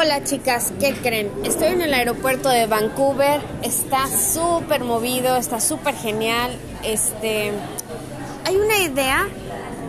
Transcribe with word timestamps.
Hola 0.00 0.22
chicas, 0.22 0.72
¿qué 0.78 0.94
creen? 0.94 1.28
Estoy 1.42 1.68
en 1.68 1.82
el 1.82 1.92
aeropuerto 1.92 2.48
de 2.48 2.66
Vancouver, 2.66 3.40
está 3.64 4.06
súper 4.06 4.84
movido, 4.84 5.34
está 5.34 5.60
súper 5.60 5.96
genial. 5.96 6.56
Este, 6.84 7.50
hay 8.44 8.56
una 8.56 8.78
idea 8.78 9.26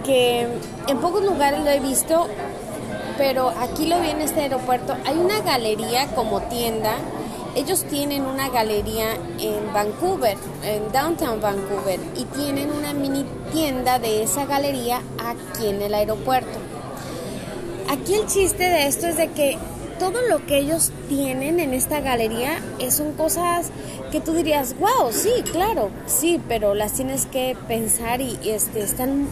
que 0.04 0.48
en 0.88 0.98
pocos 0.98 1.24
lugares 1.24 1.64
lo 1.64 1.70
he 1.70 1.80
visto, 1.80 2.28
pero 3.20 3.50
aquí 3.50 3.86
lo 3.86 4.02
vi 4.02 4.10
en 4.10 4.22
este 4.22 4.42
aeropuerto. 4.42 4.98
Hay 5.06 5.16
una 5.16 5.42
galería 5.42 6.08
como 6.16 6.42
tienda. 6.42 6.96
Ellos 7.56 7.84
tienen 7.84 8.26
una 8.26 8.50
galería 8.50 9.14
en 9.38 9.72
Vancouver, 9.72 10.38
en 10.64 10.92
Downtown 10.92 11.40
Vancouver, 11.40 12.00
y 12.18 12.24
tienen 12.26 12.72
una 12.72 12.94
mini 12.94 13.28
tienda 13.54 14.00
de 14.00 14.24
esa 14.24 14.48
galería 14.48 15.04
aquí 15.24 15.68
en 15.68 15.84
el 15.84 15.94
aeropuerto. 15.94 16.58
Aquí 17.88 18.16
el 18.16 18.26
chiste 18.26 18.64
de 18.64 18.88
esto 18.88 19.06
es 19.06 19.18
de 19.18 19.30
que 19.34 19.60
todo 20.00 20.22
lo 20.28 20.46
que 20.46 20.58
ellos 20.58 20.92
tienen 21.08 21.60
en 21.60 21.74
esta 21.74 22.00
galería 22.00 22.60
son 22.90 23.14
cosas 23.14 23.70
que 24.12 24.22
tú 24.22 24.34
dirías, 24.34 24.76
wow, 24.80 25.12
sí, 25.12 25.44
claro, 25.52 25.92
sí, 26.08 26.42
pero 26.48 26.74
las 26.74 26.94
tienes 26.94 27.26
que 27.28 27.56
pensar 27.68 28.22
y, 28.22 28.40
este, 28.44 28.82
están, 28.82 29.28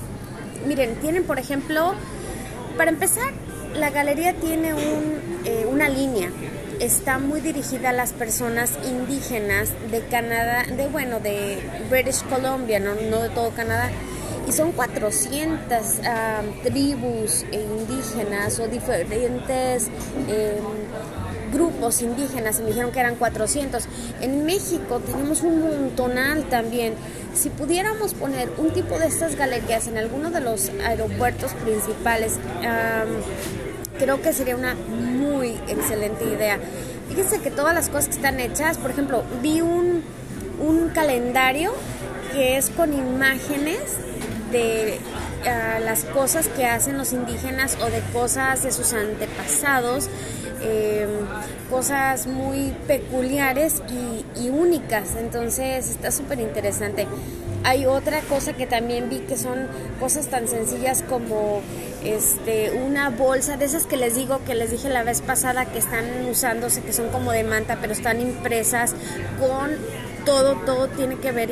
miren, 0.68 0.96
tienen 0.96 1.24
por 1.24 1.40
ejemplo, 1.40 1.94
para 2.78 2.92
empezar, 2.92 3.32
la 3.76 3.90
galería 3.90 4.34
tiene 4.34 4.74
un, 4.74 5.42
eh, 5.46 5.66
una 5.68 5.90
línea, 5.90 6.30
está 6.80 7.18
muy 7.18 7.42
dirigida 7.42 7.90
a 7.90 7.94
las 7.94 8.14
personas 8.14 8.78
indígenas 8.88 9.70
de 9.90 10.02
Canadá, 10.02 10.66
de 10.70 10.88
bueno, 10.88 11.20
de 11.20 11.58
British 11.90 12.22
Columbia, 12.24 12.80
no, 12.80 12.94
no 13.10 13.24
de 13.24 13.30
todo 13.30 13.50
Canadá 13.52 13.90
y 14.48 14.52
son 14.52 14.72
400 14.72 16.00
tribus 16.64 17.46
indígenas 17.52 18.60
o 18.60 18.68
diferentes 18.68 19.88
em, 20.28 21.52
grupos 21.52 22.02
indígenas, 22.02 22.60
me 22.60 22.68
dijeron 22.68 22.92
que 22.92 23.00
eran 23.00 23.16
400. 23.16 23.86
En 24.22 24.46
México 24.46 25.00
tenemos 25.00 25.42
un 25.42 25.62
montonal 25.62 26.46
también. 26.46 26.94
Si 27.34 27.50
pudiéramos 27.50 28.14
poner 28.14 28.50
un 28.58 28.72
tipo 28.72 28.98
de 28.98 29.08
estas 29.08 29.36
galerías 29.36 29.88
en 29.88 29.98
alguno 29.98 30.32
de 30.32 30.42
los 30.42 30.70
aeropuertos 30.86 31.54
principales, 31.54 32.34
creo 33.98 34.22
que 34.22 34.34
sería 34.34 34.56
una 34.56 34.76
muy 34.76 35.60
excelente 35.68 36.26
idea. 36.26 36.60
Fíjense 37.10 37.40
que 37.40 37.52
todas 37.52 37.74
las 37.74 37.90
cosas 37.90 38.08
que 38.10 38.16
están 38.16 38.40
hechas, 38.40 38.78
por 38.78 38.92
ejemplo, 38.92 39.24
vi 39.42 39.62
un, 39.62 40.04
un 40.60 40.90
calendario 40.90 41.74
que 42.34 42.58
es 42.58 42.70
con 42.70 42.94
imágenes 42.94 43.80
de 44.52 45.00
ah, 45.46 45.80
las 45.80 46.04
cosas 46.06 46.48
que 46.48 46.66
hacen 46.66 46.98
los 46.98 47.14
indígenas 47.14 47.78
o 47.82 47.90
de 47.90 48.02
cosas 48.14 48.64
de 48.64 48.72
sus 48.72 48.94
antepasados, 48.94 50.10
em, 50.62 51.10
cosas 51.70 52.28
muy 52.28 52.74
peculiares 52.88 53.82
y, 53.90 54.50
únicas. 54.50 55.16
Entonces 55.16 55.90
está 55.90 56.12
súper 56.12 56.40
interesante. 56.40 57.08
Hay 57.64 57.86
otra 57.86 58.22
cosa 58.22 58.54
que 58.54 58.66
también 58.66 59.10
vi 59.10 59.20
que 59.20 59.38
son 59.38 59.68
cosas 60.00 60.28
tan 60.28 60.48
sencillas 60.48 61.04
como 61.08 61.62
este 62.04 62.72
una 62.86 63.10
bolsa 63.10 63.58
de 63.58 63.66
esas 63.66 63.86
que 63.86 63.98
les 63.98 64.16
digo 64.16 64.40
que 64.46 64.56
les 64.56 64.72
dije 64.72 64.90
la 64.90 65.04
vez 65.04 65.22
pasada 65.22 65.66
que 65.66 65.80
están 65.80 66.06
usándose 66.30 66.82
que 66.82 66.94
son 66.94 67.10
como 67.10 67.32
de 67.32 67.44
manta 67.44 67.80
pero 67.82 67.92
están 67.92 68.22
impresas 68.22 68.94
con 69.40 69.72
todo 70.24 70.56
todo 70.66 70.88
tiene 70.88 71.16
que 71.16 71.32
ver 71.32 71.50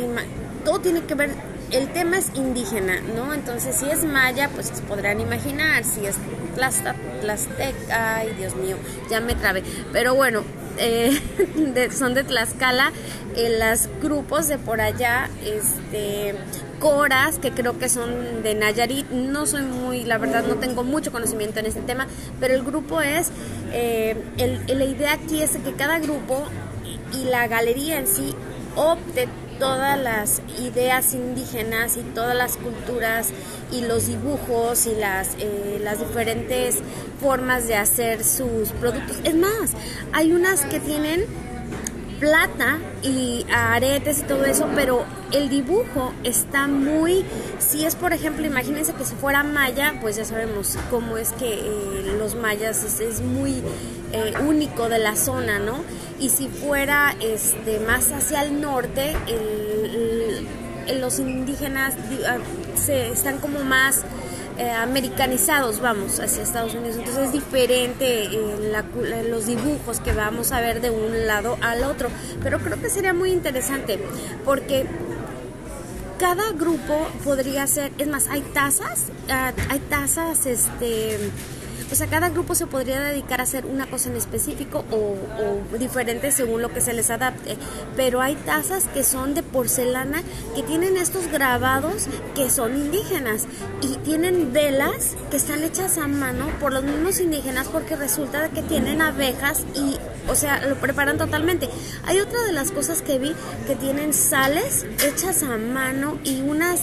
todo 0.64 0.80
tiene 0.80 1.02
que 1.02 1.16
ver 1.16 1.32
el 1.72 1.92
tema 1.92 2.18
es 2.18 2.32
indígena, 2.36 3.02
¿no? 3.02 3.34
Entonces, 3.34 3.76
si 3.76 3.90
es 3.90 4.04
maya, 4.04 4.50
pues 4.50 4.72
podrán 4.88 5.20
imaginar. 5.20 5.84
Si 5.84 6.06
es 6.06 6.16
tlaxteca, 6.56 8.18
ay, 8.18 8.34
Dios 8.38 8.56
mío, 8.56 8.78
ya 9.10 9.20
me 9.20 9.36
trabé. 9.36 9.64
Pero 9.92 10.16
bueno, 10.16 10.44
eh, 10.78 11.20
son 11.92 12.14
de 12.14 12.24
Tlaxcala, 12.24 12.92
en 13.36 13.60
los 13.60 13.90
grupos 14.02 14.48
de 14.48 14.58
por 14.58 14.82
allá, 14.82 15.30
este, 15.44 16.36
coras, 16.80 17.40
que 17.40 17.52
creo 17.52 17.78
que 17.78 17.90
son 17.90 18.44
de 18.44 18.56
Nayarit. 18.56 19.10
No 19.10 19.46
soy 19.46 19.64
muy, 19.64 20.04
la 20.04 20.18
verdad, 20.18 20.46
no 20.48 20.56
tengo 20.56 20.84
mucho 20.84 21.12
conocimiento 21.12 21.60
en 21.60 21.66
este 21.66 21.82
tema, 21.82 22.08
pero 22.40 22.54
el 22.54 22.64
grupo 22.64 23.02
es, 23.02 23.32
eh, 23.74 24.16
el, 24.38 24.62
la 24.68 24.86
idea 24.86 25.14
aquí 25.14 25.42
es 25.42 25.52
que 25.52 25.74
cada 25.74 26.00
grupo 26.00 26.44
y 27.14 27.26
la 27.26 27.48
galería 27.48 27.98
en 27.98 28.08
sí 28.08 28.36
opte 28.76 29.28
todas 29.60 30.00
las 30.00 30.42
ideas 30.60 31.14
indígenas 31.14 31.98
y 31.98 32.02
todas 32.02 32.36
las 32.36 32.58
culturas 32.58 33.30
y 33.72 33.82
los 33.82 34.08
dibujos 34.08 34.86
y 34.86 34.96
las, 34.96 35.36
eh, 35.40 35.80
las 35.82 36.00
diferentes 36.00 36.80
formas 37.22 37.68
de 37.68 37.76
hacer 37.76 38.24
sus 38.24 38.70
productos. 38.80 39.18
Es 39.24 39.36
más, 39.36 39.72
hay 40.14 40.34
unas 40.34 40.66
que 40.66 40.80
tienen 40.80 41.26
plata 42.20 42.80
y 43.04 43.46
aretes 43.54 44.20
y 44.20 44.24
todo 44.24 44.46
eso, 44.46 44.68
pero 44.76 45.06
el 45.32 45.50
dibujo 45.50 46.14
está 46.24 46.68
muy, 46.68 47.26
si 47.60 47.86
es 47.86 47.96
por 47.96 48.14
ejemplo, 48.14 48.46
imagínense 48.46 48.94
que 48.94 49.06
si 49.06 49.16
fuera 49.16 49.44
maya, 49.44 49.96
pues 50.02 50.16
ya 50.16 50.26
sabemos 50.26 50.78
cómo 50.90 51.18
es 51.18 51.32
que 51.34 51.54
eh, 51.54 52.16
los 52.18 52.36
mayas 52.36 52.84
es, 53.00 53.22
muy 53.22 53.62
eh, 54.14 54.34
único 54.48 54.90
de 54.90 55.00
la 55.00 55.16
zona, 55.16 55.60
¿no? 55.60 55.84
Y 56.20 56.30
si 56.30 56.48
fuera 56.48 57.16
este 57.22 57.80
más 57.80 58.12
hacia 58.12 58.44
el 58.44 58.62
norte, 58.62 59.16
los 61.00 61.20
indígenas 61.20 61.96
ah, 62.28 62.38
se, 62.76 63.10
están 63.10 63.40
como 63.40 63.60
más 63.62 64.04
eh, 64.58 64.72
americanizados, 64.72 65.80
vamos, 65.82 66.20
hacia 66.20 66.44
Estados 66.44 66.74
Unidos. 66.74 66.98
Entonces 66.98 67.26
es 67.26 67.32
diferente 67.32 68.24
eh, 68.26 69.28
los 69.30 69.46
dibujos 69.46 70.00
que 70.00 70.14
vamos 70.14 70.52
a 70.52 70.62
ver 70.62 70.82
de 70.82 70.90
un 70.90 71.28
lado 71.28 71.58
al 71.62 71.84
otro. 71.84 72.10
Pero 72.42 72.60
creo 72.60 72.80
que 72.82 72.90
sería 72.90 73.14
muy 73.14 73.32
interesante 73.32 74.00
porque 74.44 74.86
cada 76.20 76.52
grupo 76.54 77.08
podría 77.24 77.68
ser, 77.68 77.92
es 77.98 78.08
más, 78.08 78.28
hay 78.28 78.42
tazas, 78.54 79.06
ah, 79.30 79.52
hay 79.70 79.80
tazas, 79.80 80.46
este 80.46 81.20
o 81.92 81.96
sea, 81.96 82.08
cada 82.08 82.30
grupo 82.30 82.56
se 82.56 82.66
podría 82.66 83.00
dedicar 83.00 83.40
a 83.40 83.44
hacer 83.44 83.66
una 83.66 83.86
cosa 83.86 84.10
en 84.10 84.16
específico 84.16 84.84
o, 84.92 85.78
diferente 85.78 86.32
según 86.32 86.62
lo 86.62 86.70
que 86.70 86.82
se 86.82 86.94
les 86.94 87.10
adapte. 87.10 87.58
Pero 87.96 88.22
hay 88.22 88.36
tazas 88.36 88.86
que 88.86 89.04
son 89.04 89.34
de 89.34 89.44
porcelana 89.44 90.24
que 90.56 90.64
tienen 90.64 90.98
estos 90.98 91.28
grabados 91.28 92.08
que 92.34 92.50
son 92.50 92.76
indígenas 92.76 93.46
y 93.82 93.98
tienen 93.98 94.52
velas 94.52 95.16
que 95.30 95.38
están 95.38 95.64
hechas 95.64 95.98
a 95.98 96.08
mano 96.08 96.48
por 96.60 96.74
los 96.74 96.84
mismos 96.84 97.20
indígenas 97.20 97.68
porque 97.68 97.96
resulta 97.96 98.50
que 98.50 98.62
tienen 98.64 99.02
abejas 99.02 99.64
y, 99.76 99.98
o 100.28 100.36
sea, 100.36 100.66
lo 100.66 100.76
preparan 100.76 101.18
totalmente. 101.18 101.70
Hay 102.06 102.20
otra 102.20 102.42
de 102.44 102.54
las 102.54 102.72
cosas 102.72 103.02
que 103.02 103.20
vi 103.20 103.36
que 103.68 103.76
tienen 103.76 104.14
sales 104.14 104.86
hechas 105.04 105.44
a 105.44 105.58
mano 105.58 106.18
y 106.24 106.42
unas, 106.42 106.82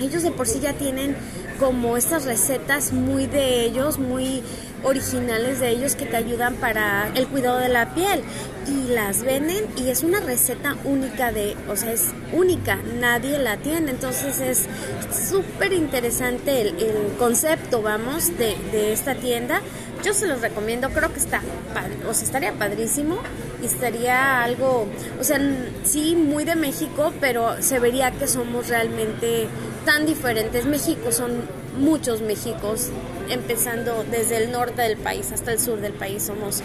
ellos 0.00 0.22
de 0.22 0.30
por 0.30 0.46
sí 0.46 0.60
ya 0.60 0.74
tienen 0.74 1.16
como 1.58 1.96
estas 1.96 2.24
recetas 2.24 2.92
muy 2.92 3.26
de 3.26 3.64
ellos, 3.64 3.98
muy 3.98 4.42
originales 4.84 5.60
de 5.60 5.70
ellos 5.70 5.96
que 5.96 6.06
te 6.06 6.16
ayudan 6.16 6.54
para 6.54 7.10
el 7.14 7.26
cuidado 7.26 7.58
de 7.58 7.68
la 7.68 7.94
piel 7.94 8.22
y 8.66 8.92
las 8.92 9.22
venden 9.22 9.66
y 9.76 9.88
es 9.88 10.02
una 10.02 10.20
receta 10.20 10.76
única 10.84 11.32
de, 11.32 11.56
o 11.68 11.76
sea, 11.76 11.92
es 11.92 12.08
única, 12.32 12.78
nadie 13.00 13.38
la 13.38 13.56
tiene, 13.56 13.90
entonces 13.90 14.40
es 14.40 14.66
súper 15.28 15.72
interesante 15.72 16.60
el, 16.60 16.72
concepto, 17.18 17.82
vamos, 17.82 18.38
de, 18.38 18.56
de, 18.70 18.92
esta 18.92 19.14
tienda. 19.14 19.60
Yo 20.04 20.14
se 20.14 20.28
los 20.28 20.40
recomiendo, 20.40 20.90
creo 20.90 21.12
que 21.12 21.18
está, 21.18 21.42
o 22.08 22.14
sea, 22.14 22.24
estaría 22.24 22.52
padrísimo 22.52 23.18
y 23.60 23.66
estaría 23.66 24.44
algo, 24.44 24.86
o 25.18 25.24
sea, 25.24 25.40
sí, 25.82 26.14
muy 26.14 26.44
de 26.44 26.54
México, 26.54 27.12
pero 27.20 27.60
se 27.60 27.80
vería 27.80 28.12
que 28.12 28.28
somos 28.28 28.68
realmente 28.68 29.48
tan 29.84 30.06
diferentes. 30.06 30.64
México 30.66 31.12
son 31.12 31.42
muchos 31.78 32.20
Méxicos, 32.22 32.88
empezando 33.28 34.04
desde 34.10 34.36
el 34.36 34.52
norte 34.52 34.82
del 34.82 34.96
país 34.96 35.32
hasta 35.32 35.52
el 35.52 35.60
sur 35.60 35.80
del 35.80 35.92
país, 35.92 36.24
somos 36.24 36.62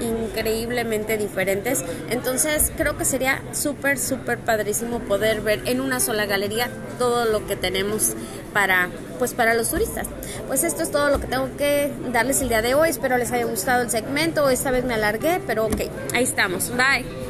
increíblemente 0.00 1.16
diferentes. 1.16 1.84
Entonces 2.10 2.72
creo 2.76 2.96
que 2.96 3.04
sería 3.04 3.42
súper, 3.52 3.98
súper 3.98 4.38
padrísimo 4.38 5.00
poder 5.00 5.40
ver 5.40 5.62
en 5.66 5.80
una 5.80 6.00
sola 6.00 6.26
galería 6.26 6.68
todo 6.98 7.24
lo 7.24 7.46
que 7.46 7.56
tenemos 7.56 8.14
para, 8.52 8.88
pues, 9.18 9.32
para 9.32 9.54
los 9.54 9.70
turistas. 9.70 10.06
Pues 10.46 10.64
esto 10.64 10.82
es 10.82 10.90
todo 10.90 11.08
lo 11.08 11.20
que 11.20 11.26
tengo 11.26 11.56
que 11.56 11.90
darles 12.12 12.40
el 12.42 12.48
día 12.48 12.62
de 12.62 12.74
hoy. 12.74 12.90
Espero 12.90 13.16
les 13.16 13.32
haya 13.32 13.44
gustado 13.44 13.82
el 13.82 13.90
segmento. 13.90 14.48
Esta 14.50 14.70
vez 14.70 14.84
me 14.84 14.94
alargué, 14.94 15.40
pero 15.46 15.66
ok, 15.66 15.82
ahí 16.14 16.24
estamos. 16.24 16.70
Bye. 16.70 17.21